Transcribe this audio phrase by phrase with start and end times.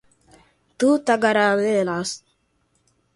[0.79, 2.09] Tú tagarelarás